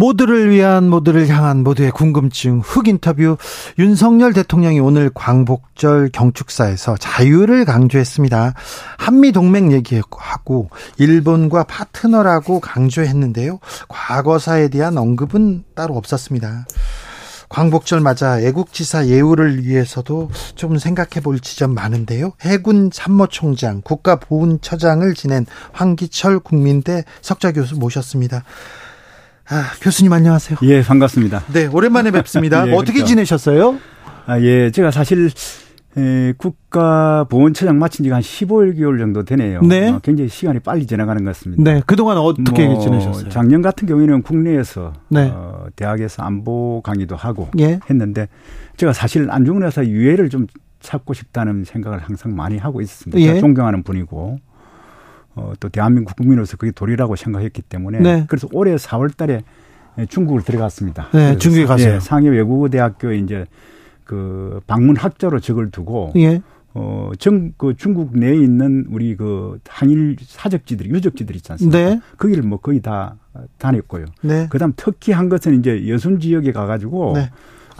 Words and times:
모두를 0.00 0.50
위한 0.50 0.88
모두를 0.88 1.28
향한 1.28 1.62
모두의 1.62 1.90
궁금증 1.90 2.60
흑 2.60 2.88
인터뷰 2.88 3.36
윤석열 3.78 4.32
대통령이 4.32 4.80
오늘 4.80 5.10
광복절 5.12 6.08
경축사에서 6.10 6.96
자유를 6.96 7.66
강조했습니다. 7.66 8.54
한미 8.96 9.32
동맹 9.32 9.72
얘기하고 9.72 10.70
일본과 10.96 11.64
파트너라고 11.64 12.60
강조했는데요. 12.60 13.60
과거사에 13.88 14.68
대한 14.68 14.96
언급은 14.96 15.64
따로 15.74 15.98
없었습니다. 15.98 16.64
광복절 17.50 18.00
맞아 18.00 18.40
애국지사 18.40 19.06
예우를 19.08 19.66
위해서도 19.66 20.30
좀 20.54 20.78
생각해 20.78 21.20
볼 21.22 21.40
지점 21.40 21.74
많은데요. 21.74 22.32
해군 22.40 22.90
참모총장, 22.90 23.82
국가보훈처장을 23.82 25.12
지낸 25.12 25.44
황기철 25.72 26.38
국민대 26.38 27.04
석좌 27.20 27.52
교수 27.52 27.76
모셨습니다. 27.76 28.44
아, 29.52 29.72
교수님 29.82 30.12
안녕하세요. 30.12 30.58
예, 30.62 30.80
반갑습니다. 30.80 31.42
네, 31.52 31.66
오랜만에 31.66 32.12
뵙습니다. 32.12 32.66
예, 32.70 32.72
어떻게 32.72 32.92
그렇죠. 32.98 33.06
지내셨어요? 33.06 33.78
아, 34.26 34.40
예, 34.40 34.70
제가 34.70 34.92
사실 34.92 35.28
에, 35.98 36.32
국가보훈처장 36.38 37.76
마친 37.76 38.04
지가 38.04 38.14
한 38.14 38.22
15개월 38.22 39.00
정도 39.00 39.24
되네요. 39.24 39.60
네. 39.62 39.88
어, 39.88 39.98
굉장히 40.04 40.28
시간이 40.28 40.60
빨리 40.60 40.86
지나가는 40.86 41.24
것 41.24 41.34
같습니다. 41.34 41.64
네. 41.64 41.82
그동안 41.84 42.16
어떻게 42.18 42.68
뭐, 42.68 42.78
지내셨어요? 42.78 43.28
작년 43.28 43.60
같은 43.60 43.88
경우에는 43.88 44.22
국내에서 44.22 44.92
네. 45.08 45.32
어, 45.34 45.66
대학에서 45.74 46.22
안보 46.22 46.80
강의도 46.84 47.16
하고 47.16 47.48
예. 47.58 47.80
했는데 47.90 48.28
제가 48.76 48.92
사실 48.92 49.28
안중근 49.32 49.64
의사 49.64 49.84
유해를 49.84 50.30
좀 50.30 50.46
찾고 50.78 51.12
싶다는 51.12 51.64
생각을 51.64 51.98
항상 51.98 52.36
많이 52.36 52.56
하고 52.56 52.80
있었습니다. 52.80 53.20
예. 53.20 53.40
존경하는 53.40 53.82
분이고 53.82 54.38
어, 55.34 55.52
또 55.60 55.68
대한민국 55.68 56.16
국민으로서 56.16 56.56
그게 56.56 56.72
도리라고 56.72 57.16
생각했기 57.16 57.62
때문에 57.62 58.00
네. 58.00 58.24
그래서 58.28 58.48
올해 58.52 58.74
4월 58.76 59.16
달에 59.16 59.42
중국을 60.08 60.42
들어갔습니다. 60.42 61.08
네, 61.12 61.36
중국에 61.36 61.66
가세요. 61.66 61.94
예, 61.96 62.00
상해 62.00 62.28
외국어대학교에 62.28 63.18
이제 63.18 63.46
그 64.04 64.60
방문 64.66 64.96
학자로 64.96 65.40
적을 65.40 65.70
두고 65.70 66.12
예. 66.16 66.40
어, 66.72 67.10
정, 67.18 67.52
그 67.56 67.74
중국 67.76 68.16
내에 68.16 68.34
있는 68.34 68.86
우리 68.90 69.16
그 69.16 69.58
한일 69.68 70.16
사적지들, 70.20 70.86
유적지들 70.86 71.34
있지 71.36 71.52
않습니까? 71.52 71.78
네. 71.78 72.00
거기를 72.16 72.44
뭐 72.44 72.58
거의 72.58 72.80
다 72.80 73.16
다녔고요. 73.58 74.06
네. 74.22 74.46
그 74.50 74.58
다음 74.58 74.72
특히 74.76 75.12
한 75.12 75.28
것은 75.28 75.58
이제 75.58 75.88
여순 75.88 76.20
지역에 76.20 76.52
가가지고 76.52 77.14
네. 77.16 77.30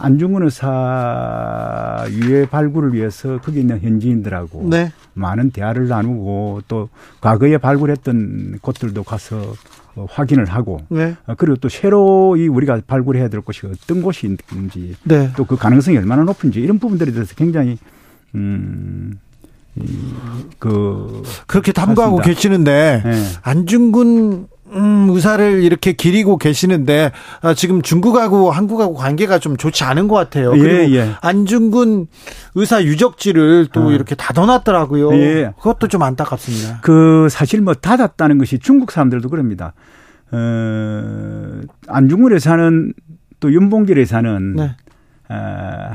안중근 0.01 0.43
의사 0.43 2.05
유해 2.09 2.45
발굴을 2.45 2.93
위해서 2.93 3.39
거기 3.39 3.59
있는 3.59 3.79
현지인들하고 3.79 4.67
네. 4.69 4.91
많은 5.13 5.51
대화를 5.51 5.87
나누고 5.87 6.61
또 6.67 6.89
과거에 7.21 7.57
발굴했던 7.57 8.59
곳들도 8.61 9.03
가서 9.03 9.53
어, 9.95 10.07
확인을 10.09 10.45
하고 10.45 10.81
네. 10.89 11.15
어, 11.27 11.35
그리고 11.37 11.57
또 11.57 11.69
새로 11.69 12.35
이 12.37 12.47
우리가 12.47 12.81
발굴해야 12.87 13.27
될 13.27 13.41
곳이 13.41 13.67
어떤 13.67 14.01
곳이 14.01 14.35
있는지 14.51 14.95
네. 15.03 15.31
또그 15.35 15.57
가능성이 15.57 15.97
얼마나 15.97 16.23
높은지 16.23 16.61
이런 16.61 16.79
부분들에 16.79 17.11
대해서 17.11 17.35
굉장히 17.35 17.77
음. 18.35 19.19
그 20.59 21.23
그렇게 21.47 21.71
탐구하고. 21.71 22.17
계시는데 22.21 23.01
네. 23.05 23.23
안중근 23.41 24.47
음, 24.73 25.09
의사를 25.09 25.63
이렇게 25.63 25.91
기리고 25.91 26.37
계시는데 26.37 27.11
아, 27.41 27.53
지금 27.53 27.81
중국하고 27.81 28.51
한국하고 28.51 28.93
관계가 28.93 29.39
좀 29.39 29.57
좋지 29.57 29.83
않은 29.83 30.07
것 30.07 30.15
같아요. 30.15 30.51
그리고 30.51 30.67
예, 30.67 30.95
예. 30.95 31.11
안중근 31.21 32.07
의사 32.55 32.83
유적지를 32.83 33.67
또 33.73 33.89
아. 33.89 33.91
이렇게 33.91 34.15
닫아놨더라고요. 34.15 35.13
예. 35.15 35.53
그것도 35.57 35.87
좀 35.87 36.03
안타깝습니다. 36.03 36.79
그 36.81 37.27
사실 37.29 37.61
뭐 37.61 37.73
닫았다는 37.73 38.37
것이 38.37 38.59
중국 38.59 38.91
사람들도 38.91 39.29
그럽니다. 39.29 39.73
어, 40.31 41.61
안중근 41.87 42.33
의사는 42.33 42.93
또 43.39 43.51
윤봉길 43.51 43.97
의사는 43.97 44.55
네. 44.55 44.75
어, 45.29 45.91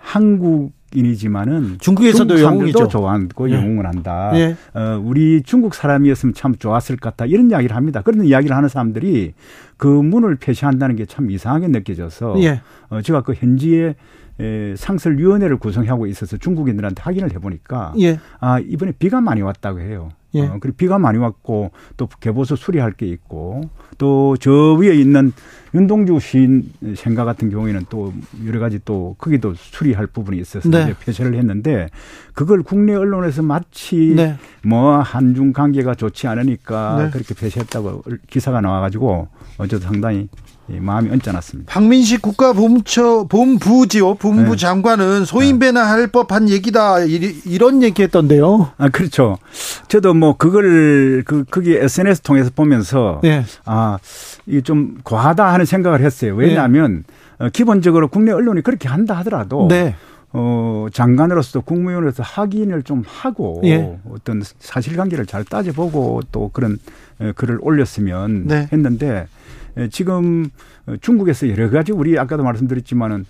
한국 0.00 0.72
인이지만은 0.94 1.76
중국에서도 1.80 2.40
영웅이죠. 2.40 2.88
좋아하고 2.88 3.50
예. 3.50 3.54
영웅을 3.54 3.86
한다. 3.86 4.30
예. 4.34 4.56
어, 4.74 5.00
우리 5.04 5.42
중국 5.42 5.74
사람이었으면 5.74 6.34
참 6.34 6.54
좋았을 6.56 6.96
것 6.96 7.10
같다. 7.10 7.26
이런 7.26 7.50
이야기를 7.50 7.76
합니다. 7.76 8.00
그런 8.02 8.24
이야기를 8.24 8.56
하는 8.56 8.68
사람들이 8.68 9.34
그 9.76 9.86
문을 9.86 10.36
표시한다는 10.36 10.96
게 10.96 11.04
참 11.06 11.30
이상하게 11.30 11.68
느껴져서 11.68 12.42
예. 12.42 12.60
어, 12.88 13.00
제가 13.02 13.22
그 13.22 13.34
현지에 13.34 13.94
에, 14.40 14.74
상설위원회를 14.76 15.56
구성하고 15.58 16.06
있어서 16.06 16.36
중국인들한테 16.36 17.02
확인을 17.02 17.32
해보니까 17.34 17.92
예. 18.00 18.20
아 18.40 18.58
이번에 18.60 18.92
비가 18.98 19.20
많이 19.20 19.42
왔다고 19.42 19.80
해요. 19.80 20.10
예. 20.34 20.42
어, 20.42 20.58
그리고 20.60 20.76
비가 20.76 20.98
많이 20.98 21.18
왔고 21.18 21.72
또 21.96 22.06
개보수 22.20 22.54
수리할 22.56 22.92
게 22.92 23.06
있고 23.06 23.62
또 23.98 24.36
저 24.40 24.74
위에 24.74 24.94
있는 24.94 25.32
윤동주 25.74 26.18
시인 26.20 26.72
생가 26.96 27.24
같은 27.24 27.50
경우에는 27.50 27.86
또 27.88 28.12
여러 28.46 28.58
가지 28.60 28.78
또 28.84 29.14
거기도 29.18 29.54
수리할 29.54 30.06
부분이 30.06 30.38
있어서 30.38 30.68
네. 30.68 30.84
이제 30.84 30.94
폐쇄를 31.00 31.34
했는데 31.34 31.88
그걸 32.32 32.62
국내 32.62 32.94
언론에서 32.94 33.42
마치 33.42 34.14
네. 34.16 34.36
뭐 34.64 34.98
한중 35.00 35.52
관계가 35.52 35.94
좋지 35.94 36.26
않으니까 36.26 37.02
네. 37.04 37.10
그렇게 37.10 37.34
폐쇄했다고 37.34 38.04
기사가 38.30 38.60
나와가지고 38.60 39.28
어제도 39.58 39.82
상당히 39.82 40.28
마음이 40.70 41.08
언짢았습니다. 41.08 41.72
박민식 41.72 42.20
국가보훈처 42.20 43.24
본부지요. 43.28 44.16
본부 44.16 44.50
네. 44.50 44.56
장관은 44.56 45.24
소인배나 45.24 45.82
할 45.82 46.08
법한 46.08 46.50
얘기다 46.50 47.00
이런 47.00 47.82
얘기했던데요. 47.82 48.72
아 48.76 48.88
그렇죠. 48.90 49.38
저도 49.88 50.12
뭐 50.12 50.36
그걸 50.36 51.22
그 51.24 51.44
거기 51.50 51.74
SNS 51.74 52.20
통해서 52.20 52.50
보면서 52.54 53.20
네. 53.22 53.44
아 53.64 53.98
이게 54.44 54.60
좀 54.60 54.98
과하다 55.04 55.46
하는 55.58 55.66
생각을 55.66 56.00
했어요. 56.00 56.34
왜냐하면 56.36 57.04
네. 57.40 57.50
기본적으로 57.52 58.08
국내 58.08 58.30
언론이 58.30 58.62
그렇게 58.62 58.88
한다 58.88 59.14
하더라도 59.18 59.66
네. 59.68 59.96
어, 60.32 60.86
장관으로서 60.92 61.60
국무위원으로서 61.60 62.22
확인을 62.22 62.82
좀 62.82 63.02
하고 63.04 63.60
예. 63.64 63.98
어떤 64.08 64.42
사실관계를 64.60 65.26
잘 65.26 65.44
따져보고 65.44 66.22
또 66.30 66.50
그런 66.52 66.78
글을 67.34 67.58
올렸으면 67.60 68.46
네. 68.46 68.68
했는데 68.72 69.26
예, 69.76 69.88
지금 69.88 70.48
중국에서 71.00 71.48
여러 71.48 71.70
가지 71.70 71.92
우리 71.92 72.18
아까도 72.18 72.44
말씀드렸지만은 72.44 73.20
어, 73.20 73.24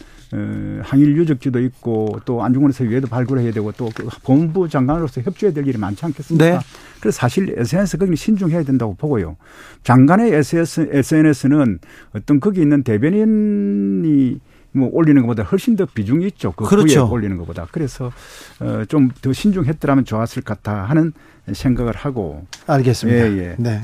항일 0.82 1.16
유적지도 1.16 1.60
있고 1.60 2.20
또 2.24 2.42
안중근에서 2.42 2.84
유해도 2.84 3.06
발굴해야 3.08 3.52
되고 3.52 3.72
또그 3.72 4.08
본부 4.22 4.68
장관으로서 4.68 5.22
협조해야 5.22 5.54
될 5.54 5.66
일이 5.66 5.78
많지 5.78 6.04
않겠습니까? 6.04 6.44
네. 6.44 6.58
그래서 7.00 7.16
사실 7.16 7.54
SNS 7.56 7.98
거기 7.98 8.16
신중해야 8.16 8.62
된다고 8.64 8.94
보고요. 8.94 9.36
장관의 9.84 10.32
SNS, 10.32 10.90
SNS는 10.92 11.78
어떤 12.14 12.40
거기 12.40 12.60
있는 12.60 12.82
대변인이 12.82 14.40
뭐 14.72 14.90
올리는 14.92 15.20
것보다 15.22 15.42
훨씬 15.44 15.76
더 15.76 15.86
비중이 15.86 16.26
있죠. 16.26 16.52
그 16.52 16.64
그렇죠. 16.66 17.10
올리는 17.10 17.36
것보다. 17.38 17.66
그래서 17.72 18.12
어, 18.60 18.84
좀 18.88 19.10
더 19.22 19.32
신중했더라면 19.32 20.04
좋았을 20.04 20.42
것 20.42 20.62
같아 20.62 20.84
하는 20.84 21.12
생각을 21.50 21.96
하고. 21.96 22.46
알겠습니다. 22.66 23.30
예, 23.32 23.38
예. 23.38 23.54
네. 23.58 23.80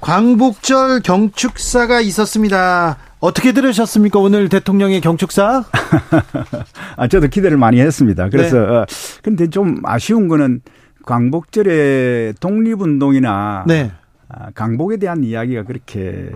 광복절 0.00 1.00
경축사가 1.00 2.00
있었습니다. 2.00 2.96
어떻게 3.20 3.52
들으셨습니까? 3.52 4.18
오늘 4.18 4.48
대통령의 4.48 5.00
경축사? 5.00 5.64
아, 6.96 7.08
저도 7.08 7.28
기대를 7.28 7.58
많이 7.58 7.80
했습니다. 7.80 8.30
그래서, 8.30 8.58
네. 8.58 8.64
어, 8.64 8.86
근데 9.22 9.48
좀 9.48 9.76
아쉬운 9.84 10.28
거는 10.28 10.62
광복절에 11.04 12.34
독립운동이나 12.40 13.64
네. 13.66 13.92
아, 14.28 14.50
강복에 14.54 14.96
대한 14.96 15.22
이야기가 15.22 15.64
그렇게 15.64 16.30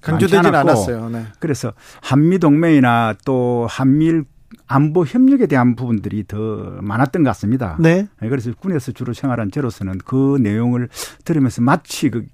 강조되진 0.00 0.54
않았어요. 0.54 1.10
네. 1.10 1.24
그래서 1.38 1.72
한미 2.00 2.38
동맹이나 2.38 3.14
또 3.24 3.66
한미일 3.68 4.24
안보 4.66 5.04
협력에 5.04 5.46
대한 5.46 5.76
부분들이 5.76 6.24
더 6.26 6.36
많았던 6.80 7.22
것 7.22 7.30
같습니다. 7.30 7.76
네. 7.80 8.08
그래서 8.18 8.52
군에서 8.58 8.92
주로 8.92 9.12
생활한 9.12 9.50
저로서는 9.50 9.98
그 10.04 10.38
내용을 10.40 10.88
들으면서 11.24 11.62
마치 11.62 12.10
그 12.10 12.26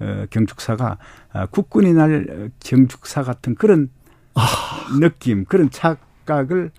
어, 0.00 0.24
경축사가 0.30 0.98
어, 1.34 1.46
국군이 1.46 1.92
날 1.92 2.50
경축사 2.60 3.22
같은 3.22 3.54
그런 3.54 3.90
아. 4.34 4.46
느낌, 4.98 5.44
그런 5.44 5.70
착각을 5.70 6.70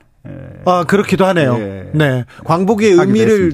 아 0.65 0.83
그렇기도 0.87 1.25
하네요. 1.25 1.55
예. 1.57 1.89
네, 1.93 2.25
광복의 2.45 2.91
의미를 2.91 3.53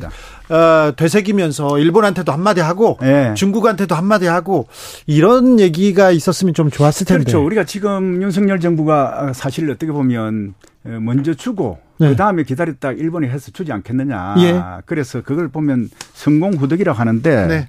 어, 0.50 0.94
되새기면서 0.96 1.80
일본한테도 1.80 2.32
한마디 2.32 2.62
하고 2.62 2.98
예. 3.04 3.34
중국한테도 3.36 3.96
한마디 3.96 4.28
하고 4.28 4.68
이런 5.06 5.60
얘기가 5.60 6.12
있었으면 6.12 6.54
좀 6.54 6.70
좋았을 6.70 7.06
텐데. 7.06 7.24
그렇죠. 7.24 7.46
우리가 7.46 7.66
지금 7.66 8.22
윤석열 8.22 8.60
정부가 8.60 9.32
사실 9.34 9.70
어떻게 9.70 9.92
보면 9.92 10.54
먼저 10.84 11.34
주고 11.34 11.80
네. 12.00 12.10
그 12.10 12.16
다음에 12.16 12.44
기다렸다 12.44 12.92
일본이 12.92 13.28
해서 13.28 13.52
주지 13.52 13.72
않겠느냐. 13.72 14.36
예. 14.40 14.62
그래서 14.86 15.22
그걸 15.22 15.48
보면 15.50 15.90
성공 16.14 16.54
후덕이라고 16.54 16.98
하는데 16.98 17.48
네. 17.48 17.68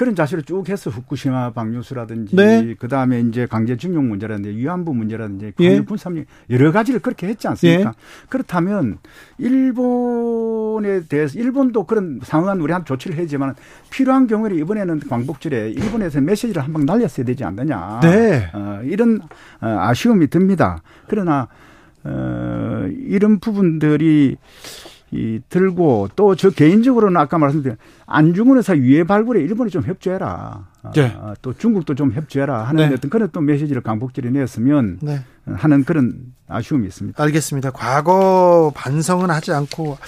그런 0.00 0.14
자세를 0.14 0.44
쭉 0.44 0.66
해서 0.70 0.88
후쿠시마 0.88 1.52
방류수라든지 1.52 2.34
네. 2.34 2.74
그다음에 2.78 3.20
이제 3.20 3.44
강제징용 3.44 4.08
문제라든지 4.08 4.48
위안부 4.56 4.94
문제라든지 4.94 5.52
예. 5.60 5.80
군삼령 5.80 6.24
여러 6.48 6.72
가지를 6.72 7.00
그렇게 7.00 7.26
했지 7.26 7.46
않습니까? 7.48 7.90
예. 7.90 8.26
그렇다면 8.30 8.96
일본에 9.36 11.02
대해서 11.06 11.38
일본도 11.38 11.84
그런 11.84 12.18
상황한 12.22 12.62
우리한테 12.62 12.86
조치를 12.86 13.18
했지만 13.18 13.54
필요한 13.90 14.26
경우에 14.26 14.54
이번에는 14.54 15.00
광복절에 15.00 15.72
일본에서 15.72 16.22
메시지를 16.22 16.62
한 16.62 16.70
방 16.72 16.86
날렸어야 16.86 17.26
되지 17.26 17.44
않느냐. 17.44 18.00
네. 18.00 18.48
어, 18.54 18.80
이런 18.84 19.20
어, 19.60 19.66
아쉬움이 19.66 20.28
듭니다. 20.28 20.80
그러나 21.08 21.48
어, 22.04 22.88
이런 23.06 23.38
부분들이 23.38 24.36
이 25.12 25.40
들고 25.48 26.10
또 26.14 26.34
저 26.36 26.50
개인적으로는 26.50 27.20
아까 27.20 27.36
말씀드린 27.38 27.76
안중근 28.06 28.58
의사 28.58 28.76
유해 28.76 29.02
발굴에 29.04 29.40
일본이 29.40 29.70
좀 29.70 29.82
협조해라. 29.82 30.68
네. 30.94 31.14
아, 31.20 31.34
또 31.42 31.52
중국도 31.52 31.94
좀 31.94 32.12
협조해라 32.12 32.62
하는 32.64 32.88
네. 32.88 32.94
어떤 32.94 33.10
그런 33.10 33.28
또 33.32 33.40
메시지를 33.40 33.82
강복절에 33.82 34.30
내었으면 34.30 34.98
네. 35.02 35.20
하는 35.46 35.84
그런 35.84 36.32
아쉬움이 36.46 36.86
있습니다. 36.86 37.22
알겠습니다. 37.22 37.70
과거 37.72 38.72
반성은 38.74 39.30
하지 39.30 39.52
않고 39.52 39.98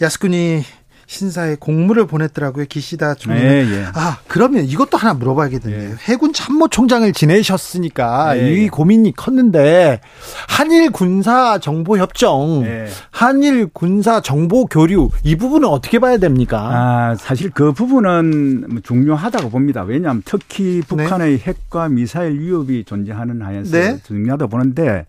야스쿠니 0.00 0.62
신사에 1.06 1.56
공문을 1.58 2.06
보냈더라고요. 2.06 2.66
기시다 2.68 3.14
총리. 3.14 3.40
예, 3.40 3.66
예. 3.70 3.86
아 3.94 4.18
그러면 4.26 4.64
이것도 4.64 4.96
하나 4.96 5.14
물어봐야겠네요. 5.14 5.80
예. 5.80 5.94
해군 6.08 6.32
참모총장을 6.32 7.12
지내셨으니까 7.12 8.38
예, 8.38 8.52
이 8.52 8.62
예. 8.64 8.68
고민이 8.68 9.12
컸는데 9.12 10.00
한일 10.48 10.90
군사 10.90 11.58
정보 11.58 11.98
협정, 11.98 12.62
예. 12.64 12.86
한일 13.10 13.68
군사 13.72 14.20
정보 14.20 14.66
교류 14.66 15.10
이 15.22 15.36
부분은 15.36 15.68
어떻게 15.68 15.98
봐야 15.98 16.18
됩니까? 16.18 16.70
아 16.72 17.14
사실 17.16 17.50
그 17.50 17.72
부분은 17.72 18.64
뭐 18.68 18.80
중요하다고 18.82 19.50
봅니다. 19.50 19.82
왜냐하면 19.82 20.22
특히 20.24 20.82
북한의 20.86 21.38
네. 21.38 21.42
핵과 21.44 21.88
미사일 21.88 22.38
위협이 22.40 22.84
존재하는 22.84 23.42
하에서 23.42 23.70
네. 23.76 23.98
중요하다 24.04 24.46
고 24.46 24.50
보는데. 24.50 25.06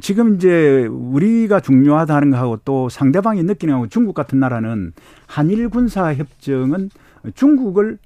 지금 0.00 0.34
이제 0.34 0.86
우리가 0.86 1.60
중요하다는 1.60 2.30
거하고 2.32 2.58
또 2.64 2.88
상대방이 2.88 3.42
느끼는 3.42 3.74
거하고 3.74 3.88
중국 3.88 4.14
같은 4.14 4.40
나라는 4.40 4.92
한일 5.26 5.68
군사 5.68 6.12
협정은 6.12 6.90
중국을 7.34 7.98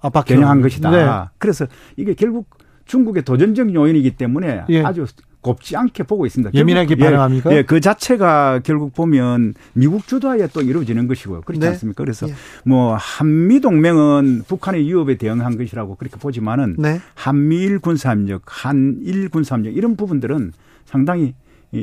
아, 0.00 0.10
겨냥한 0.10 0.60
것이다. 0.60 0.90
네. 0.90 1.28
그래서 1.38 1.66
이게 1.96 2.14
결국 2.14 2.48
중국의 2.86 3.24
도전적 3.24 3.74
요인이기 3.74 4.16
때문에 4.16 4.64
예. 4.70 4.82
아주 4.82 5.06
곱지 5.40 5.76
않게 5.76 6.02
보고 6.02 6.26
있습니다. 6.26 6.52
예민하게 6.52 6.96
예, 6.98 7.04
반응합니까? 7.04 7.52
예, 7.52 7.56
예, 7.58 7.62
그 7.62 7.80
자체가 7.80 8.60
결국 8.64 8.92
보면 8.92 9.54
미국 9.72 10.06
주도하에 10.06 10.48
또 10.52 10.62
이루어지는 10.62 11.06
것이고요. 11.06 11.42
그렇지 11.42 11.60
네. 11.60 11.68
않습니까? 11.68 12.02
그래서 12.02 12.28
예. 12.28 12.34
뭐 12.64 12.96
한미 12.96 13.60
동맹은 13.60 14.42
북한의 14.48 14.84
위협에 14.84 15.16
대응한 15.16 15.56
것이라고 15.56 15.94
그렇게 15.94 16.16
보지만은 16.16 16.76
네. 16.78 17.00
한미일 17.14 17.78
군사협력, 17.78 18.42
한일 18.46 19.28
군사협력 19.28 19.76
이런 19.76 19.96
부분들은 19.96 20.52
상당히 20.88 21.34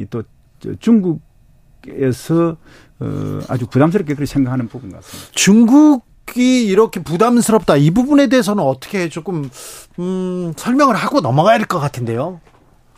또 0.10 0.24
중국에서 0.80 2.58
어 3.00 3.40
아주 3.50 3.68
부담스럽게 3.68 4.14
그렇게 4.16 4.26
생각하는 4.26 4.68
부분 4.68 4.92
같습니다. 4.94 5.32
중국이 5.34 6.66
이렇게 6.66 7.02
부담스럽다 7.04 7.76
이 7.78 7.92
부분에 7.92 8.28
대해서는 8.28 8.64
어떻게 8.64 9.10
조금 9.10 9.50
음 10.00 10.54
설명을 10.56 10.96
하고 10.96 11.22
넘어가야 11.22 11.58
될 11.58 11.68
것 11.68 11.80
같은데요. 11.80 12.40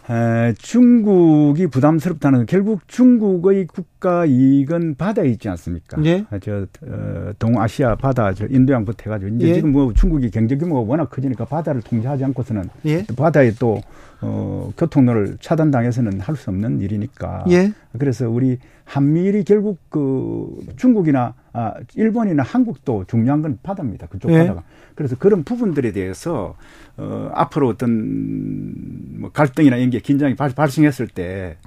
에, 0.10 0.54
중국이 0.58 1.68
부담스럽다는 1.68 2.46
결국 2.46 2.88
중국의 2.88 3.68
국가 3.68 4.26
이익은 4.26 4.96
바다에 4.96 5.28
있지 5.28 5.50
않습니까? 5.50 5.98
예. 6.06 6.24
저 6.42 6.66
어, 6.84 7.32
동아시아 7.38 7.96
바다 7.96 8.34
저 8.34 8.46
인도양부터 8.50 9.04
해가지고 9.06 9.36
이제 9.36 9.50
예. 9.50 9.54
지금 9.56 9.74
뭐 9.74 9.92
중국이 9.94 10.32
경제 10.32 10.56
규모가 10.56 10.90
워낙 10.90 11.10
커지니까 11.10 11.44
바다를 11.44 11.82
통제하지 11.82 12.24
않고서는 12.24 12.70
예. 12.86 13.06
바다에 13.18 13.52
또 13.60 13.82
어, 14.22 14.72
교통로를 14.78 15.38
차단당해서는 15.40 16.20
할 16.22 16.36
수 16.36 16.50
없는 16.50 16.82
일이니까. 16.82 17.46
예. 17.50 17.72
그래서 17.98 18.30
우리 18.30 18.60
한미일이 18.86 19.44
결국 19.44 19.80
그 19.90 20.60
중국이나 20.76 21.34
아, 21.54 21.74
일본이나 21.96 22.44
한국도 22.44 23.06
중요한 23.08 23.42
건 23.42 23.60
바다입니다. 23.62 24.08
그쪽 24.08 24.32
예. 24.32 24.40
바다가. 24.40 24.64
그래서 24.96 25.16
그런 25.18 25.44
부분들에 25.44 25.92
대해서 25.92 26.56
어, 26.98 27.30
앞으로 27.34 27.70
어떤 27.70 29.20
뭐 29.20 29.32
갈등이나 29.32 29.76
이런 29.78 29.90
게 29.90 30.00
긴장이 30.00 30.36
발, 30.36 30.50
발생했을 30.52 31.08
때 31.08 31.58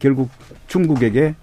결국 0.00 0.28
중국에게 0.68 1.34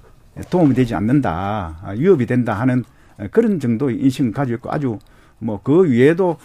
도움이 0.49 0.73
되지 0.73 0.95
않는다, 0.95 1.79
아, 1.83 1.91
위협이 1.91 2.25
된다 2.25 2.53
하는 2.53 2.83
그런 3.31 3.59
정도의 3.59 3.97
인식을 4.01 4.31
가지고 4.31 4.55
있고 4.57 4.71
아주 4.71 4.99
뭐 5.39 5.59
그 5.63 5.89
위에도 5.89 6.37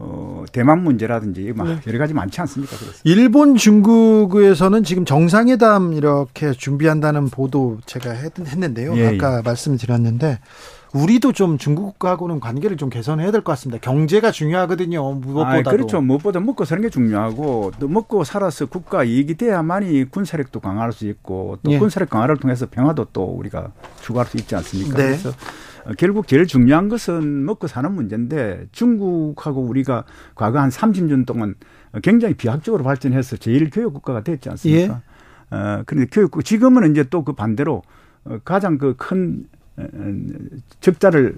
어, 0.00 0.44
대만 0.52 0.82
문제라든지 0.84 1.52
막 1.56 1.66
네. 1.66 1.78
여러 1.86 1.98
가지 1.98 2.14
많지 2.14 2.40
않습니까? 2.42 2.76
그렇습니다. 2.76 3.00
일본, 3.04 3.56
중국에서는 3.56 4.84
지금 4.84 5.04
정상회담 5.04 5.92
이렇게 5.94 6.52
준비한다는 6.52 7.28
보도 7.30 7.78
제가 7.84 8.10
했 8.12 8.32
는데요. 8.38 8.96
예, 8.96 9.08
아까 9.16 9.38
예. 9.38 9.42
말씀드렸는데 9.44 10.38
우리도 10.94 11.32
좀 11.32 11.58
중국하고는 11.58 12.40
관계를 12.40 12.76
좀 12.76 12.88
개선해야 12.90 13.30
될 13.30 13.42
것 13.42 13.52
같습니다. 13.52 13.78
경제가 13.80 14.30
중요하거든요. 14.30 15.12
무엇보다도. 15.14 15.70
아, 15.70 15.72
그렇죠. 15.72 16.00
무엇보다 16.00 16.40
먹고 16.40 16.64
사는 16.64 16.82
게 16.82 16.88
중요하고 16.88 17.72
또 17.78 17.88
먹고 17.88 18.24
살아서 18.24 18.66
국가 18.66 19.04
이익이 19.04 19.34
돼야만이 19.34 20.04
군사력도 20.10 20.60
강화할 20.60 20.92
수 20.92 21.06
있고 21.08 21.58
또 21.62 21.72
예. 21.72 21.78
군사력 21.78 22.08
강화를 22.08 22.36
통해서 22.38 22.66
평화도 22.70 23.08
또 23.12 23.24
우리가 23.24 23.72
추구할 24.00 24.26
수 24.28 24.36
있지 24.38 24.54
않습니까? 24.56 24.96
네. 24.96 25.04
그래서 25.08 25.32
결국 25.96 26.28
제일 26.28 26.46
중요한 26.46 26.88
것은 26.88 27.44
먹고 27.44 27.66
사는 27.66 27.90
문제인데 27.92 28.66
중국하고 28.72 29.62
우리가 29.62 30.04
과거 30.34 30.58
한 30.60 30.68
30년 30.68 31.24
동안 31.26 31.54
굉장히 32.02 32.34
비약적으로 32.34 32.84
발전해서 32.84 33.36
제일 33.38 33.70
교육 33.70 33.94
국가가 33.94 34.22
됐지 34.22 34.50
않습니까? 34.50 35.00
예. 35.52 35.56
어, 35.56 35.82
그런데 35.86 36.08
교육 36.12 36.44
지금은 36.44 36.90
이제 36.90 37.04
또 37.04 37.22
그 37.24 37.32
반대로 37.32 37.82
어, 38.24 38.38
가장 38.44 38.76
그 38.78 38.94
큰 38.96 39.46
적자를 40.80 41.36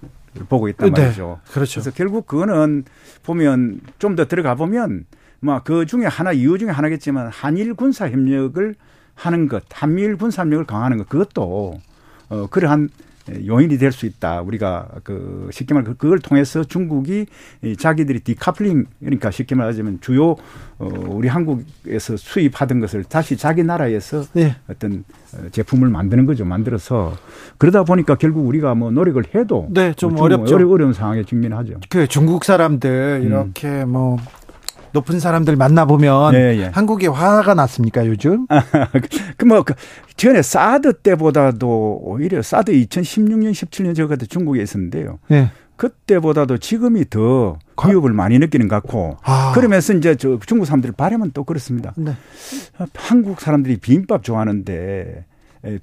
보고 0.48 0.68
있단 0.68 0.92
네. 0.92 1.02
말이죠. 1.02 1.40
네, 1.44 1.52
그렇죠. 1.52 1.80
그래서 1.80 1.90
결국 1.96 2.26
그거는 2.26 2.84
보면 3.22 3.80
좀 3.98 4.16
더 4.16 4.26
들어가 4.26 4.54
보면 4.54 5.04
뭐그 5.40 5.86
중에 5.86 6.06
하나 6.06 6.32
이유 6.32 6.58
중에 6.58 6.70
하나겠지만 6.70 7.28
한일 7.28 7.74
군사 7.74 8.08
협력을 8.08 8.74
하는 9.14 9.48
것, 9.48 9.62
한미일 9.70 10.16
군사 10.16 10.42
협력을 10.42 10.64
강화하는 10.64 10.98
것 10.98 11.08
그것도 11.08 11.74
어 12.30 12.46
그러한 12.48 12.88
요인이 13.46 13.78
될 13.78 13.90
수 13.92 14.06
있다. 14.06 14.40
우리가 14.42 14.88
그 15.02 15.48
쉽게 15.52 15.74
말해 15.74 15.86
그걸 15.98 16.18
통해서 16.20 16.62
중국이 16.64 17.26
자기들이 17.78 18.20
디카플링 18.20 18.86
그러니까 19.00 19.30
쉽게 19.30 19.54
말하자면 19.54 19.98
주요 20.00 20.36
어 20.78 20.88
우리 21.08 21.28
한국에서 21.28 22.16
수입하던 22.16 22.80
것을 22.80 23.04
다시 23.04 23.36
자기 23.36 23.62
나라에서 23.64 24.24
네. 24.32 24.56
어떤 24.68 25.04
어, 25.34 25.48
제품을 25.50 25.88
만드는 25.88 26.24
거죠. 26.26 26.44
만들어서 26.44 27.16
그러다 27.58 27.84
보니까 27.84 28.14
결국 28.14 28.46
우리가 28.46 28.74
뭐 28.74 28.90
노력을 28.90 29.22
해도 29.34 29.66
네, 29.70 29.92
좀뭐 29.94 30.22
어렵죠. 30.22 30.56
어려운 30.56 30.92
상황에 30.92 31.24
직면하죠. 31.24 31.74
그 31.88 32.06
중국 32.06 32.44
사람들 32.44 33.22
이렇게 33.24 33.82
음. 33.82 33.90
뭐 33.90 34.16
높은 34.92 35.20
사람들 35.20 35.56
만나보면 35.56 36.34
예, 36.34 36.56
예. 36.58 36.64
한국에 36.66 37.06
화가 37.06 37.54
났습니까 37.54 38.06
요즘? 38.06 38.46
그뭐 39.36 39.62
그 39.64 39.74
전에 40.16 40.42
사드 40.42 40.94
때보다도 40.94 42.00
오히려 42.02 42.42
사드 42.42 42.72
2016년 42.72 43.52
17년 43.52 43.94
저 43.94 44.06
같은 44.06 44.26
중국에 44.28 44.62
있었는데요. 44.62 45.18
예. 45.30 45.50
그때보다도 45.76 46.58
지금이 46.58 47.08
더 47.08 47.58
위협을 47.82 48.12
많이 48.12 48.38
느끼는 48.38 48.68
것 48.68 48.82
같고 48.82 49.16
아. 49.22 49.52
그러면서 49.54 49.94
이제 49.94 50.14
저 50.14 50.38
중국 50.44 50.66
사람들 50.66 50.92
바람은 50.92 51.30
또 51.32 51.44
그렇습니다. 51.44 51.94
네. 51.96 52.12
한국 52.94 53.40
사람들이 53.40 53.78
비빔밥 53.78 54.22
좋아하는데 54.22 55.24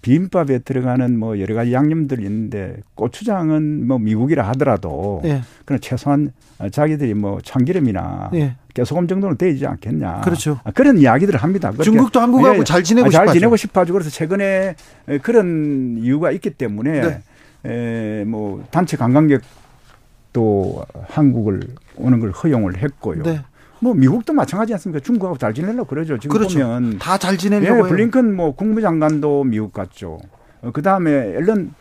비빔밥에 0.01 0.59
들어가는 0.59 1.17
뭐 1.17 1.39
여러 1.39 1.55
가지 1.55 1.73
양념들이 1.73 2.23
있는데 2.23 2.77
고추장은 2.93 3.87
뭐 3.87 3.97
미국이라 3.97 4.47
하더라도 4.49 5.21
네. 5.23 5.41
그런 5.65 5.81
최소한 5.81 6.31
자기들이 6.71 7.15
뭐 7.15 7.39
참기름이나 7.43 8.29
네. 8.33 8.55
깨소금 8.77 9.07
정도는 9.07 9.37
되지 9.37 9.65
않겠냐. 9.65 10.21
그렇죠. 10.21 10.59
아, 10.63 10.69
그런 10.69 10.99
이야기들을 10.99 11.41
합니다. 11.41 11.71
중국도 11.83 12.19
한국하고 12.19 12.59
예, 12.59 12.63
잘 12.63 12.83
지내고 12.83 13.09
싶어 13.09 13.25
잘 13.25 13.33
지내고 13.33 13.57
싶어 13.57 13.81
하죠. 13.81 13.93
그래서 13.93 14.11
최근에 14.11 14.75
그런 15.23 15.97
이유가 15.97 16.29
있기 16.29 16.51
때문에 16.51 17.01
네. 17.01 17.21
에, 17.65 18.23
뭐 18.25 18.63
단체 18.69 18.95
관광객도 18.95 20.85
한국을 21.07 21.61
오는 21.95 22.19
걸 22.19 22.29
허용을 22.29 22.77
했고요. 22.77 23.23
네. 23.23 23.41
뭐 23.79 23.95
미국도 23.95 24.33
마찬가지 24.33 24.73
않습니까? 24.73 24.99
중국하고 25.03 25.39
잘 25.39 25.55
지내려고 25.55 25.85
그러죠. 25.85 26.19
지금 26.19 26.37
그렇죠. 26.37 26.59
보면 26.59 26.99
다 26.99 27.17
잘 27.17 27.35
지내려고 27.37 27.85
예, 27.85 27.89
블링컨 27.89 28.35
뭐 28.35 28.53
국무장관도 28.55 29.43
미국 29.45 29.73
갔죠. 29.73 30.19
어, 30.61 30.69
그 30.71 30.83
다음에 30.83 31.11
앨런 31.11 31.73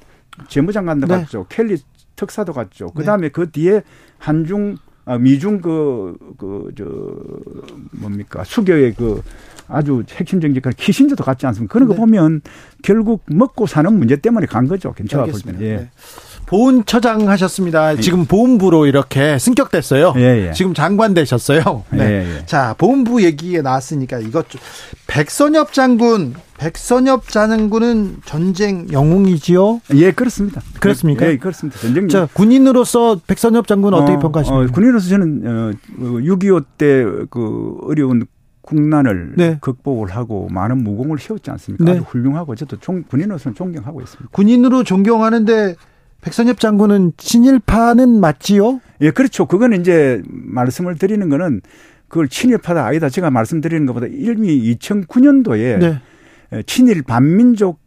재무장관도 0.48 1.06
네. 1.06 1.18
갔죠. 1.18 1.44
켈리 1.50 1.76
특사도 2.16 2.54
갔죠. 2.54 2.86
그 2.92 3.04
다음에 3.04 3.26
네. 3.26 3.28
그 3.28 3.50
뒤에 3.50 3.82
한중 4.18 4.78
아, 5.06 5.18
미중 5.18 5.60
그, 5.60 6.16
그, 6.36 6.72
저, 6.76 6.84
뭡니까, 7.92 8.42
수교의 8.44 8.94
그 8.94 9.22
아주 9.68 10.02
핵심 10.10 10.40
정책관 10.40 10.74
키신저도 10.76 11.24
갔지 11.24 11.46
않습니까? 11.46 11.72
그런 11.72 11.88
거 11.88 11.94
네. 11.94 12.00
보면 12.00 12.40
결국 12.82 13.22
먹고 13.26 13.66
사는 13.66 13.92
문제 13.96 14.16
때문에 14.16 14.46
간 14.46 14.66
거죠. 14.66 14.92
괜찮아 14.92 15.24
볼 15.24 15.40
때는. 15.40 15.60
예. 15.62 15.76
네. 15.76 15.90
보훈처장 16.46 17.28
하셨습니다. 17.28 17.96
예. 17.96 18.00
지금 18.00 18.24
보훈부로 18.24 18.86
이렇게 18.86 19.38
승격됐어요. 19.38 20.14
예, 20.16 20.48
예. 20.48 20.52
지금 20.52 20.74
장관 20.74 21.12
되셨어요. 21.14 21.84
네. 21.90 21.98
예, 22.00 22.36
예. 22.38 22.46
자, 22.46 22.74
보훈부 22.78 23.22
얘기에 23.24 23.62
나왔으니까 23.62 24.20
이것 24.20 24.48
좀 24.48 24.60
백선엽 25.08 25.72
장군, 25.72 26.34
백선엽 26.58 27.28
장군은 27.28 28.18
전쟁 28.24 28.86
영웅이지요? 28.90 29.80
예, 29.94 30.12
그렇습니다. 30.12 30.62
그렇습니까? 30.80 31.26
예, 31.26 31.36
그렇습니다. 31.36 31.78
전쟁. 31.80 32.08
자, 32.08 32.28
군인으로서 32.32 33.20
백선엽 33.26 33.66
장군 33.66 33.94
어, 33.94 33.98
어떻게 33.98 34.18
평가하십니까? 34.18 34.64
어, 34.64 34.66
군인으로서 34.72 35.08
저는 35.08 35.42
어, 35.44 35.72
6.25 36.00 36.64
때 36.78 36.86
그 37.30 37.78
어려운 37.82 38.26
국난을 38.62 39.34
네. 39.36 39.58
극복을 39.60 40.08
하고 40.10 40.48
많은 40.50 40.82
무공을 40.82 41.18
세웠지 41.18 41.50
않습니까? 41.52 41.84
네. 41.84 41.92
아주 41.92 42.00
훌륭하고 42.02 42.54
저도 42.56 42.78
종, 42.80 43.02
군인으로서는 43.04 43.54
존경하고 43.54 44.00
있습니다. 44.00 44.28
군인으로 44.32 44.82
존경하는데 44.82 45.76
백선엽 46.26 46.58
장군은 46.58 47.12
친일파는 47.16 48.18
맞지요? 48.18 48.80
예, 49.00 49.12
그렇죠. 49.12 49.46
그거는 49.46 49.80
이제 49.80 50.20
말씀을 50.26 50.96
드리는 50.96 51.28
거는 51.28 51.60
그걸 52.08 52.26
친일파다 52.28 52.84
아니다. 52.84 53.08
제가 53.08 53.30
말씀드리는 53.30 53.86
것보다 53.86 54.06
이미 54.10 54.74
2009년도에 54.74 55.78
네. 55.78 56.62
친일 56.66 57.04
반민족 57.04 57.78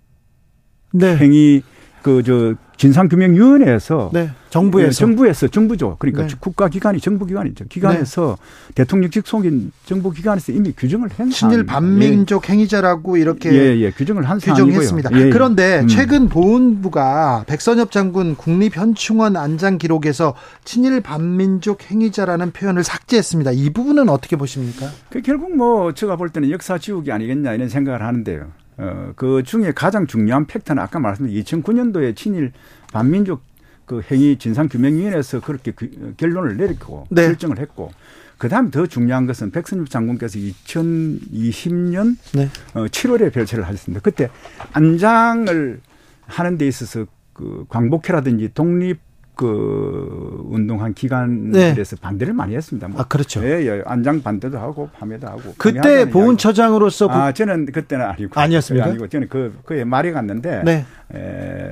네. 0.93 1.17
행위 1.17 1.63
그 2.01 2.23
저 2.23 2.55
진상규명위원회에서 2.79 4.09
네. 4.13 4.29
정부에서 4.49 4.89
네, 4.89 4.95
정부에서 4.95 5.47
정부죠. 5.49 5.97
그러니까 5.99 6.25
네. 6.25 6.35
국가기관이 6.39 7.01
정부기관이죠. 7.01 7.65
기관에서 7.67 8.37
네. 8.69 8.73
대통령 8.73 9.11
직 9.11 9.27
속인 9.27 9.73
정부기관에서 9.85 10.53
이미 10.53 10.71
규정을 10.71 11.09
한 11.17 11.29
친일 11.29 11.65
반민족 11.65 12.47
예. 12.47 12.53
행위자라고 12.53 13.17
이렇게 13.17 13.51
예, 13.51 13.77
예. 13.81 13.91
규정을 13.91 14.29
한 14.29 14.39
규정했습니다. 14.39 15.09
예, 15.13 15.25
예. 15.25 15.29
그런데 15.29 15.81
음. 15.81 15.87
최근 15.87 16.29
보훈부가 16.29 17.43
백선엽 17.47 17.91
장군 17.91 18.35
국립현충원 18.35 19.35
안장 19.35 19.77
기록에서 19.77 20.33
친일 20.63 21.01
반민족 21.01 21.91
행위자라는 21.91 22.51
표현을 22.51 22.85
삭제했습니다. 22.85 23.51
이 23.51 23.71
부분은 23.71 24.07
어떻게 24.07 24.37
보십니까? 24.37 24.87
그 25.09 25.21
결국 25.21 25.53
뭐 25.55 25.93
제가 25.93 26.15
볼 26.15 26.29
때는 26.29 26.49
역사 26.49 26.77
지우기 26.77 27.11
아니겠냐 27.11 27.53
이런 27.53 27.67
생각을 27.67 28.03
하는데요. 28.03 28.47
어, 28.79 29.11
그 29.15 29.43
중에 29.43 29.73
가장 29.73 30.07
중요한 30.07 30.47
팩트는 30.47 30.81
아까 30.81 30.99
말씀드린 30.99 31.43
2009년도에 31.43 32.15
친일 32.15 32.53
반민족 32.93 33.41
그 33.85 34.01
행위 34.09 34.37
진상규명위원회에서 34.37 35.41
그렇게 35.41 35.71
그, 35.71 36.13
결론을 36.15 36.57
내렸고 36.57 37.05
네. 37.09 37.27
결정을 37.27 37.59
했고 37.59 37.91
그다음 38.37 38.71
더 38.71 38.87
중요한 38.87 39.27
것은 39.27 39.51
백선엽 39.51 39.89
장군께서 39.89 40.39
2020년 40.39 42.15
네. 42.33 42.49
어, 42.73 42.85
7월에 42.85 43.33
별세를 43.33 43.67
하셨습니다. 43.67 44.01
그때 44.01 44.29
안장을 44.71 45.81
하는 46.25 46.57
데 46.57 46.67
있어서 46.67 47.05
그 47.33 47.65
광복회라든지 47.67 48.51
독립 48.53 49.08
그 49.39 50.43
운동한 50.49 50.93
기관들에서 50.93 51.95
네. 51.95 52.01
반대를 52.01 52.33
많이 52.33 52.57
했습니다. 52.57 52.89
뭐. 52.89 52.99
아 52.99 53.05
그렇죠. 53.05 53.41
예, 53.41 53.65
예, 53.65 53.81
안장 53.85 54.21
반대도 54.21 54.59
하고 54.59 54.89
밤에도 54.91 55.27
하고. 55.27 55.53
그때 55.57 56.09
보훈처장으로서 56.09 57.07
아 57.09 57.31
저는 57.31 57.67
그때는 57.67 58.05
아니고 58.05 58.37
아니었습니까? 58.37 58.85
아니고 58.85 59.07
저는 59.07 59.29
그 59.29 59.57
그에 59.63 59.85
말이 59.85 60.11
갔는데. 60.11 60.63
네. 60.65 60.85
에, 61.15 61.71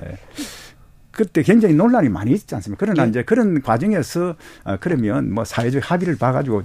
그때 1.12 1.42
굉장히 1.42 1.74
논란이 1.74 2.08
많이 2.08 2.32
있지 2.32 2.56
않습니까? 2.56 2.80
그러나 2.80 3.04
네. 3.04 3.10
이제 3.10 3.24
그런 3.24 3.62
과정에서 3.62 4.36
어, 4.64 4.78
그러면 4.80 5.34
뭐 5.34 5.44
사회적 5.44 5.92
합의를 5.92 6.16
봐가지고 6.16 6.62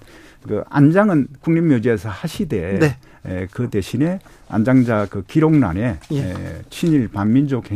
그 0.47 0.63
안장은 0.69 1.29
국립묘지에서 1.41 2.11
하시되 2.11 2.79
네. 2.79 2.97
에, 3.27 3.49
그 3.51 3.71
대신에 3.71 4.21
안장자 4.49 5.09
그 5.11 5.25
기록란에 5.27 5.99
예. 6.13 6.19
에, 6.19 6.35
친일 6.71 7.09
반민족 7.09 7.71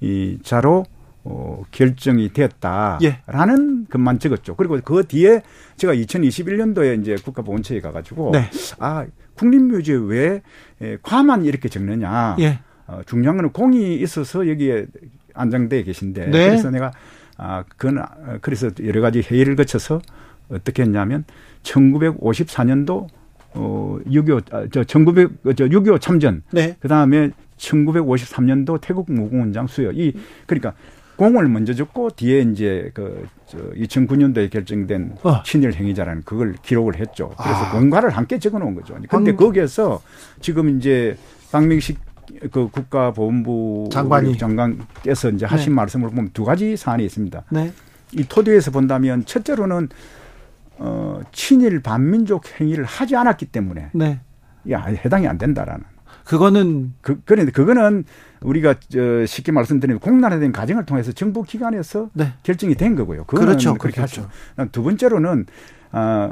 행위자로 0.00 0.86
어, 1.30 1.62
결정이 1.70 2.32
됐다라는 2.32 3.00
예. 3.02 3.88
것만 3.88 4.18
적었죠. 4.18 4.56
그리고 4.56 4.80
그 4.84 5.06
뒤에 5.06 5.42
제가 5.76 5.94
2021년도에 5.94 7.00
이제 7.00 7.14
국가보훈처에 7.22 7.80
가가지고 7.80 8.32
네. 8.32 8.50
아 8.80 9.06
국립묘지에 9.34 9.96
왜 9.96 10.42
과만 11.02 11.44
이렇게 11.44 11.68
적느냐. 11.68 12.36
예. 12.40 12.58
어, 12.88 13.00
중요한 13.06 13.36
거는 13.36 13.52
공이 13.52 13.94
있어서 13.96 14.48
여기에 14.48 14.86
안장돼 15.34 15.84
계신데 15.84 16.26
네. 16.26 16.48
그래서 16.48 16.70
내가 16.70 16.90
아 17.36 17.62
그건 17.68 17.98
아, 17.98 18.08
그래서 18.40 18.68
여러 18.84 19.00
가지 19.00 19.20
회의를 19.20 19.54
거쳐서 19.54 20.02
어떻게 20.48 20.82
했냐면 20.82 21.24
1954년도 21.62 23.06
어6.25 23.54 24.72
저 24.72 24.84
1900, 24.84 25.30
저 25.56 25.66
6.25 25.66 26.00
참전. 26.00 26.42
네. 26.50 26.76
그 26.80 26.88
다음에 26.88 27.30
1953년도 27.56 28.80
태국 28.80 29.12
무공훈장 29.12 29.66
수여. 29.66 29.92
이, 29.92 30.12
그러니까 30.46 30.72
공을 31.20 31.48
먼저 31.48 31.74
줬고 31.74 32.12
뒤에 32.16 32.40
이제 32.40 32.90
그저 32.94 33.58
2009년도에 33.74 34.50
결정된 34.50 35.16
어. 35.22 35.42
친일 35.42 35.74
행위자라는 35.74 36.22
그걸 36.22 36.54
기록을 36.62 36.98
했죠. 36.98 37.30
그래서 37.36 37.58
아. 37.58 37.72
공과를 37.72 38.08
함께 38.08 38.38
적어 38.38 38.58
놓은 38.58 38.74
거죠. 38.74 38.96
그런데 39.06 39.34
거기에서 39.36 40.00
지금 40.40 40.78
이제 40.78 41.18
박명식 41.52 41.98
그 42.50 42.68
국가보훈부 42.68 43.90
장관이 43.92 44.38
장관께서 44.38 45.28
이제 45.28 45.44
하신 45.44 45.72
네. 45.72 45.74
말씀을 45.74 46.08
보면 46.08 46.30
두 46.32 46.46
가지 46.46 46.74
사안이 46.74 47.04
있습니다. 47.04 47.44
네. 47.50 47.70
이 48.12 48.24
토대에서 48.24 48.70
본다면 48.70 49.26
첫째로는 49.26 49.90
어 50.78 51.20
친일 51.32 51.82
반민족 51.82 52.44
행위를 52.58 52.86
하지 52.86 53.14
않았기 53.14 53.44
때문에 53.46 53.90
네. 53.92 54.20
야 54.70 54.84
해당이 54.84 55.28
안 55.28 55.36
된다라는. 55.36 55.84
그거는 56.30 56.94
그 57.00 57.20
그런데 57.24 57.50
그거는 57.50 58.04
우리가 58.40 58.76
저 58.88 59.26
쉽게 59.26 59.50
말씀드리면 59.50 59.98
공론화된 59.98 60.52
과정을 60.52 60.86
통해서 60.86 61.10
정부 61.10 61.42
기관에서 61.42 62.08
네. 62.12 62.34
결정이 62.44 62.76
된 62.76 62.94
거고요. 62.94 63.24
그렇죠. 63.24 63.74
그렇게 63.74 63.96
그렇죠. 63.96 64.28
하죠. 64.54 64.70
두 64.70 64.84
번째로는 64.84 65.46
아 65.90 66.30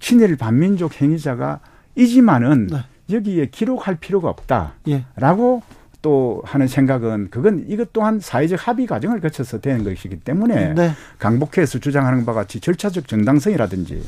친일 0.00 0.36
반민족 0.36 1.00
행위자가 1.00 1.60
이지만은 1.94 2.66
네. 2.66 2.84
여기에 3.10 3.46
기록할 3.46 3.96
필요가 3.96 4.28
없다라고 4.28 5.62
예. 5.64 5.74
또 6.02 6.42
하는 6.44 6.68
생각은 6.68 7.28
그건 7.30 7.64
이것 7.68 7.94
또한 7.94 8.20
사회적 8.20 8.68
합의 8.68 8.86
과정을 8.86 9.20
거쳐서 9.20 9.62
되는 9.62 9.82
것이기 9.82 10.20
때문에 10.20 10.74
네. 10.74 10.90
강복해서 11.18 11.78
주장하는 11.78 12.26
바와 12.26 12.42
같이 12.42 12.60
절차적 12.60 13.08
정당성이라든지 13.08 14.02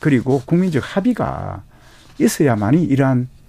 그리고 0.00 0.40
국민적 0.46 0.82
합의가 0.96 1.62
있어야만이 2.18 2.82
이러한 2.82 3.18
음, 3.18 3.43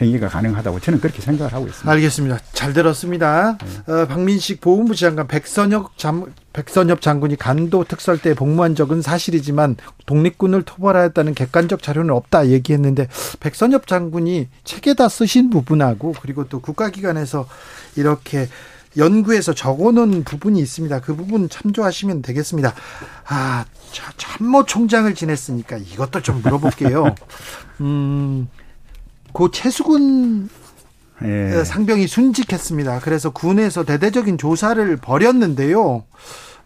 행위가 0.00 0.28
가능하다고 0.28 0.80
저는 0.80 1.00
그렇게 1.00 1.20
생각을 1.20 1.52
하고 1.52 1.66
있습니다. 1.66 1.90
알겠습니다. 1.90 2.38
잘 2.52 2.72
들었습니다. 2.72 3.58
네. 3.58 3.92
어, 3.92 4.06
박민식 4.06 4.60
보훈부 4.60 4.94
장관 4.94 5.26
백선엽 5.26 5.96
장, 5.98 6.32
백선엽 6.52 7.00
장군이 7.00 7.36
간도 7.36 7.84
특설때 7.84 8.34
복무한 8.34 8.74
적은 8.74 9.02
사실이지만 9.02 9.76
독립군을 10.06 10.62
토벌하였다는 10.62 11.34
객관적 11.34 11.82
자료는 11.82 12.14
없다 12.14 12.48
얘기했는데 12.48 13.08
백선엽 13.40 13.86
장군이 13.86 14.48
책에다 14.64 15.08
쓰신 15.08 15.50
부분하고 15.50 16.14
그리고 16.20 16.48
또 16.48 16.60
국가기관에서 16.60 17.46
이렇게 17.96 18.48
연구해서 18.96 19.52
적어놓은 19.52 20.24
부분이 20.24 20.58
있습니다. 20.60 21.00
그 21.00 21.14
부분 21.14 21.48
참조하시면 21.48 22.22
되겠습니다. 22.22 22.74
아, 23.28 23.64
참모 24.16 24.64
총장을 24.64 25.12
지냈으니까 25.14 25.76
이것도 25.76 26.22
좀 26.22 26.40
물어볼게요. 26.42 27.14
음, 27.80 28.48
고 29.36 29.50
최수근 29.50 30.48
예. 31.22 31.62
상병이 31.62 32.06
순직했습니다. 32.06 33.00
그래서 33.00 33.28
군에서 33.28 33.84
대대적인 33.84 34.38
조사를 34.38 34.96
벌였는데요. 34.96 36.04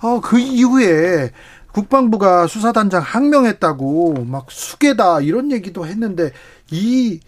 어, 0.02 0.20
그 0.20 0.38
이후에 0.38 1.32
국방부가 1.72 2.46
수사단장 2.46 3.02
항명했다고 3.02 4.24
막 4.24 4.52
수계다 4.52 5.20
이런 5.20 5.50
얘기도 5.50 5.84
했는데 5.84 6.30
이 6.70 7.18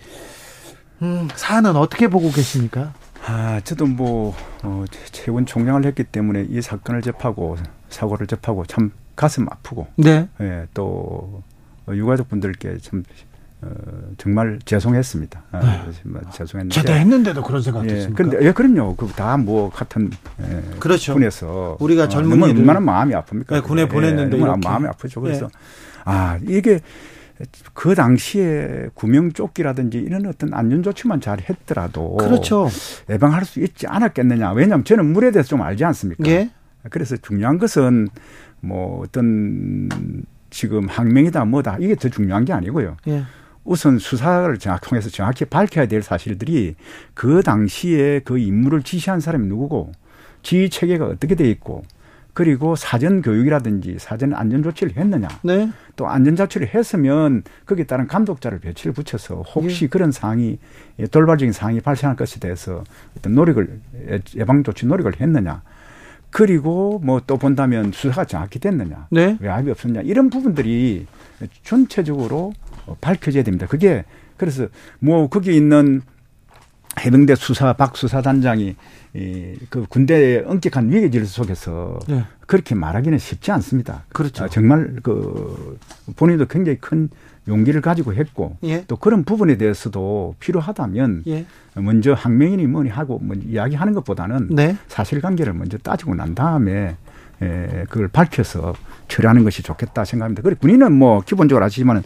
음, 1.03 1.27
사안은 1.35 1.75
어떻게 1.75 2.07
보고 2.07 2.31
계십니까? 2.31 2.93
아, 3.27 3.61
저도 3.65 3.87
뭐 3.87 4.37
어, 4.63 4.85
최군 5.11 5.45
총장을 5.45 5.85
했기 5.85 6.05
때문에 6.05 6.47
이 6.51 6.63
사건을 6.63 7.03
접하고 7.03 7.57
사고를 7.89 8.29
접하고 8.29 8.65
참 8.67 8.93
가슴 9.17 9.49
아프고, 9.51 9.89
네, 9.97 10.29
예, 10.41 10.69
또 10.73 11.43
유가족분들께 11.89 12.79
참 12.81 13.03
어, 13.63 13.69
정말 14.19 14.59
죄송했습니다. 14.65 15.43
아, 15.53 15.61
네. 15.61 15.93
뭐 16.05 16.21
죄송했는데. 16.33 16.75
제가 16.81 16.95
했는데도 16.95 17.43
그런 17.43 17.63
생각 17.63 17.85
예, 17.85 17.89
드십니까? 17.95 18.17
근데 18.25 18.47
예, 18.47 18.53
그럼요. 18.53 18.97
그 18.97 19.07
다 19.15 19.37
뭐 19.37 19.71
같은 19.71 20.11
예, 20.43 20.63
그렇죠. 20.81 21.15
군에서 21.15 21.77
우리가 21.81 22.09
젊은이들 22.09 22.57
어, 22.57 22.59
얼마나 22.59 22.81
마음이 22.81 23.15
아픕니까? 23.15 23.53
네, 23.55 23.61
군에 23.61 23.87
보냈는데 23.89 24.37
예, 24.39 24.43
마음이 24.63 24.87
아프죠. 24.89 25.21
그래서 25.21 25.47
예. 25.47 25.49
아 26.05 26.39
이게 26.47 26.81
그 27.73 27.95
당시에 27.95 28.89
구명 28.95 29.33
조끼라든지 29.33 29.99
이런 29.99 30.27
어떤 30.27 30.53
안전 30.55 30.83
조치만 30.83 31.21
잘 31.21 31.41
했더라도 31.41 32.17
그렇죠. 32.17 32.69
예방할 33.11 33.45
수 33.45 33.61
있지 33.61 33.87
않았겠느냐. 33.87 34.53
왜냐하면 34.53 34.85
저는 34.85 35.07
물에 35.13 35.31
대해서 35.31 35.49
좀 35.49 35.63
알지 35.63 35.85
않습니까? 35.85 36.25
예. 36.31 36.51
그래서 36.91 37.17
중요한 37.17 37.59
것은 37.59 38.09
뭐 38.61 39.03
어떤 39.05 39.89
지금 40.51 40.87
항명이다 40.89 41.45
뭐다 41.47 41.79
이게 41.81 41.95
더 41.95 42.09
중요한 42.09 42.45
게 42.45 42.53
아니고요. 42.53 42.97
예. 43.09 43.23
우선 43.65 43.99
수사를 43.99 44.57
정확 44.59 44.81
통해서 44.83 45.09
정확히 45.09 45.45
밝혀야 45.45 45.87
될 45.87 46.03
사실들이 46.03 46.75
그 47.15 47.43
당시에 47.43 48.21
그 48.25 48.39
임무를 48.39 48.83
지시한 48.83 49.21
사람이 49.21 49.47
누구고 49.47 49.93
지휘 50.43 50.69
체계가 50.69 51.07
어떻게 51.07 51.35
돼 51.35 51.49
있고 51.51 51.83
그리고 52.35 52.77
사전 52.77 53.21
교육이라든지 53.21 53.97
사전 53.99 54.33
안전 54.35 54.63
조치를 54.63 54.97
했느냐. 54.97 55.29
네. 55.43 55.71
또 55.97 56.09
안전 56.09 56.35
조치를 56.35 56.75
했으면 56.75 57.43
거기에 57.67 57.85
따른 57.85 58.07
감독자를 58.07 58.59
배치를 58.59 58.95
붙여서 58.95 59.43
혹시 59.43 59.85
예. 59.85 59.89
그런 59.89 60.13
상황이 60.13 60.59
돌발적인 61.11 61.53
상황이 61.53 61.81
발생할 61.81 62.17
것에 62.17 62.41
대해서 62.41 62.85
어떤 63.19 63.35
노력을 63.35 63.81
예방 64.37 64.65
조치 64.65 64.87
노력을 64.87 65.13
했느냐. 65.21 65.63
그리고 66.31 66.99
뭐 67.05 67.21
또 67.27 67.37
본다면 67.37 67.93
수사가 67.93 68.25
정확히 68.25 68.59
됐느냐. 68.59 69.09
네. 69.11 69.37
왜 69.39 69.49
합의 69.51 69.71
없었냐. 69.71 70.01
이런 70.01 70.31
부분들이 70.31 71.07
전체적으로 71.63 72.53
밝혀져야 73.01 73.43
됩니다. 73.43 73.67
그게 73.67 74.05
그래서 74.37 74.67
뭐 74.99 75.29
거기 75.29 75.55
있는 75.55 76.03
해병대 77.01 77.37
수사 77.37 77.73
박 77.73 77.97
수사단장이 77.97 78.77
이그 79.15 79.87
군대의 79.89 80.45
엄격한 80.47 80.91
위계 80.91 81.11
질서 81.11 81.43
속에서 81.43 81.99
네. 82.09 82.25
그렇게 82.47 82.75
말하기는 82.75 83.19
쉽지 83.19 83.51
않습니다. 83.53 84.05
그렇죠. 84.11 84.45
아, 84.45 84.49
정말 84.49 84.97
그 85.03 85.79
본인도 86.17 86.47
굉장히 86.47 86.79
큰 86.79 87.09
용기를 87.49 87.81
가지고 87.81 88.15
했고 88.15 88.57
예. 88.63 88.85
또 88.87 88.97
그런 88.97 89.25
부분에 89.25 89.57
대해서도 89.57 90.37
필요하다면 90.39 91.25
예. 91.27 91.47
먼저 91.75 92.13
항명인이 92.13 92.67
뭐니 92.67 92.91
하고 92.91 93.19
뭐 93.19 93.37
이야기하는 93.37 93.95
것보다는 93.95 94.49
네. 94.51 94.77
사실관계를 94.89 95.53
먼저 95.53 95.79
따지고 95.79 96.15
난 96.15 96.35
다음에 96.35 96.97
에, 97.43 97.85
그걸 97.89 98.09
밝혀서 98.09 98.75
처리하는 99.09 99.45
것이 99.45 99.63
좋겠다 99.63 100.05
생각합니다. 100.05 100.43
그리고 100.43 100.61
군인은 100.61 100.93
뭐 100.93 101.21
기본적으로 101.21 101.65
아시지만 101.65 102.03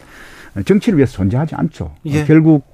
정치를 0.65 0.97
위해서 0.97 1.13
존재하지 1.13 1.55
않죠. 1.55 1.93
예. 2.07 2.25
결국 2.25 2.65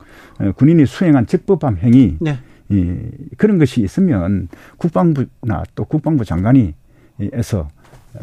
군인이 0.55 0.85
수행한 0.85 1.27
적법한 1.27 1.77
행위 1.77 2.17
네. 2.19 2.39
이, 2.69 2.95
그런 3.37 3.57
것이 3.57 3.81
있으면 3.81 4.47
국방부나 4.77 5.63
또 5.75 5.85
국방부 5.85 6.25
장관이 6.25 6.73
에서 7.19 7.67
어, 8.15 8.19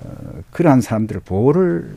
그러한 0.50 0.80
사람들을 0.80 1.20
보호를 1.24 1.94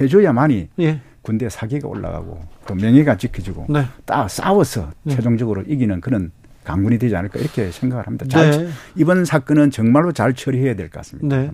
해줘야만이 0.00 0.68
예. 0.80 1.00
군대 1.22 1.48
사기가 1.48 1.88
올라가고 1.88 2.40
또 2.66 2.74
명예가 2.74 3.16
지켜지고 3.16 3.66
네. 3.68 3.84
딱 4.04 4.30
싸워서 4.30 4.90
네. 5.02 5.14
최종적으로 5.14 5.62
이기는 5.66 6.00
그런 6.00 6.30
강군이 6.66 6.98
되지 6.98 7.14
않을까 7.16 7.38
이렇게 7.38 7.70
생각을 7.70 8.06
합니다. 8.06 8.26
잘, 8.28 8.50
네. 8.50 8.68
이번 8.96 9.24
사건은 9.24 9.70
정말로 9.70 10.12
잘 10.12 10.34
처리해야 10.34 10.74
될 10.74 10.90
것 10.90 10.98
같습니다. 10.98 11.36
네. 11.36 11.50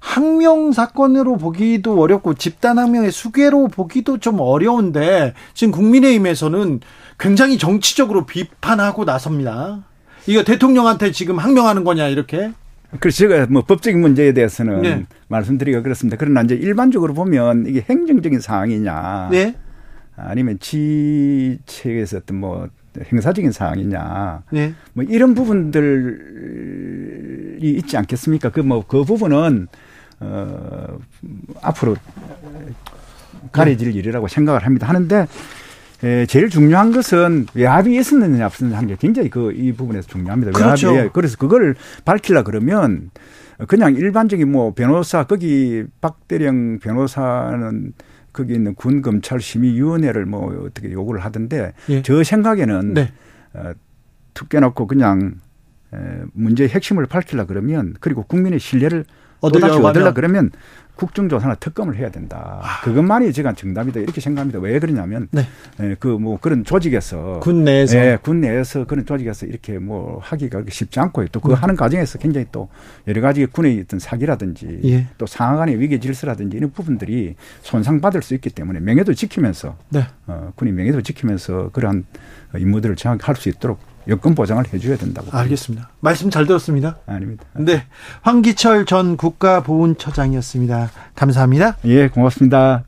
항명 0.00 0.72
사건으로 0.72 1.36
보기도 1.36 2.00
어렵고 2.00 2.34
집단 2.34 2.78
항명의 2.78 3.12
수괴로 3.12 3.68
보기도 3.68 4.18
좀 4.18 4.40
어려운데 4.40 5.34
지금 5.52 5.72
국민의힘에서는 5.72 6.80
굉장히 7.18 7.58
정치적으로 7.58 8.24
비판하고 8.24 9.04
나섭니다. 9.04 9.84
이거 10.26 10.42
대통령한테 10.42 11.12
지금 11.12 11.38
항명하는 11.38 11.84
거냐 11.84 12.08
이렇게? 12.08 12.52
그래서 12.98 13.18
제가 13.18 13.46
뭐 13.50 13.62
법적인 13.62 14.00
문제에 14.00 14.32
대해서는 14.32 14.82
네. 14.82 15.06
말씀드리기가 15.28 15.82
그렇습니다. 15.82 16.16
그러나 16.18 16.40
이제 16.42 16.54
일반적으로 16.54 17.14
보면 17.14 17.66
이게 17.68 17.84
행정적인 17.88 18.40
사항이냐, 18.40 19.28
네. 19.30 19.54
아니면 20.16 20.58
지책에서 20.58 22.18
어떤 22.18 22.38
뭐 22.38 22.68
행사적인 23.12 23.52
사항이냐, 23.52 24.42
네. 24.52 24.74
뭐 24.94 25.04
이런 25.08 25.34
부분들이 25.34 27.76
있지 27.76 27.96
않겠습니까? 27.96 28.50
그 28.50 28.60
뭐그 28.60 28.66
뭐 28.66 28.86
그 28.86 29.04
부분은 29.04 29.68
어 30.20 30.98
앞으로 31.62 31.96
가려질 33.52 33.92
네. 33.92 33.98
일이라고 33.98 34.28
생각을 34.28 34.64
합니다. 34.66 34.88
하는데 34.88 35.26
에, 36.02 36.26
제일 36.26 36.48
중요한 36.48 36.92
것은 36.92 37.46
외압이 37.54 37.96
있었느냐 37.98 38.46
없었느냐 38.46 38.76
하는 38.76 38.88
게 38.88 38.96
굉장히 38.98 39.28
그 39.30 39.52
이 39.54 39.72
부분에서 39.72 40.08
중요합니다. 40.08 40.52
그렇죠. 40.52 40.92
외압이 40.92 41.10
그래서 41.12 41.36
그걸 41.36 41.74
밝히려 42.04 42.42
그러면 42.42 43.10
그냥 43.68 43.94
일반적인 43.94 44.50
뭐 44.50 44.72
변호사 44.74 45.24
거기 45.24 45.84
박대령 46.00 46.78
변호사는 46.80 47.92
거기 48.32 48.54
있는 48.54 48.74
군 48.74 49.02
검찰 49.02 49.40
심의위원회를 49.40 50.26
뭐 50.26 50.66
어떻게 50.66 50.90
요구를 50.92 51.24
하던데 51.24 51.72
예. 51.88 52.02
저 52.02 52.22
생각에는 52.22 52.94
네. 52.94 53.12
어, 53.54 53.72
툭 54.34 54.48
깨놓고 54.48 54.86
그냥 54.86 55.40
에, 55.92 55.98
문제의 56.32 56.68
핵심을 56.70 57.06
밝히려 57.06 57.46
그러면 57.46 57.94
그리고 58.00 58.22
국민의 58.22 58.60
신뢰를 58.60 59.04
얻으려 59.40 59.76
얻으려 59.76 60.12
그러면 60.14 60.50
국정조사나 61.00 61.54
특검을 61.54 61.96
해야 61.96 62.10
된다. 62.10 62.60
아. 62.62 62.82
그것만이 62.82 63.32
제가 63.32 63.54
정답이다 63.54 64.00
이렇게 64.00 64.20
생각합니다. 64.20 64.58
왜 64.58 64.78
그러냐면 64.78 65.28
네. 65.30 65.46
예, 65.80 65.96
그뭐 65.98 66.38
그런 66.40 66.62
조직에서 66.62 67.40
군 67.40 67.64
내에서 67.64 67.96
예, 67.96 68.18
군 68.20 68.42
내에서 68.42 68.84
그런 68.84 69.06
조직에서 69.06 69.46
이렇게 69.46 69.78
뭐 69.78 70.20
하기가 70.22 70.64
쉽지 70.68 71.00
않고요. 71.00 71.28
또 71.32 71.40
그거 71.40 71.54
네. 71.54 71.60
하는 71.60 71.74
과정에서 71.74 72.18
굉장히 72.18 72.46
또 72.52 72.68
여러 73.08 73.22
가지 73.22 73.46
군의 73.46 73.80
어떤 73.80 73.98
사기라든지 73.98 74.80
예. 74.84 75.06
또 75.16 75.24
상하 75.24 75.56
간의 75.56 75.80
위계 75.80 75.98
질서라든지 75.98 76.58
이런 76.58 76.70
부분들이 76.70 77.34
손상받을 77.62 78.20
수 78.20 78.34
있기 78.34 78.50
때문에 78.50 78.80
명예도 78.80 79.14
지키면서 79.14 79.76
네. 79.88 80.06
어, 80.26 80.52
군의 80.54 80.74
명예도 80.74 81.00
지키면서 81.00 81.70
그러한 81.72 82.04
임무들을 82.58 82.96
정확히 82.96 83.24
할 83.24 83.36
수 83.36 83.48
있도록 83.48 83.78
여건 84.10 84.34
보장을 84.34 84.62
해줘야 84.72 84.96
된다고. 84.96 85.28
알겠습니다. 85.30 85.84
봅니다. 85.84 85.98
말씀 86.00 86.30
잘 86.30 86.46
들었습니다. 86.46 86.98
아닙니다. 87.06 87.44
네. 87.54 87.84
황기철 88.22 88.84
전 88.84 89.16
국가보훈처장이었습니다. 89.16 90.90
감사합니다. 91.14 91.76
예, 91.84 92.08
고맙습니다. 92.08 92.84